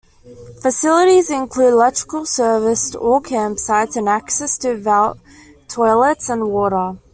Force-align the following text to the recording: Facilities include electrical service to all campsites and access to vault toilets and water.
Facilities 0.59 1.29
include 1.29 1.73
electrical 1.73 2.25
service 2.25 2.89
to 2.89 2.97
all 2.97 3.21
campsites 3.21 3.95
and 3.95 4.09
access 4.09 4.57
to 4.57 4.75
vault 4.75 5.19
toilets 5.67 6.27
and 6.27 6.45
water. 6.49 6.97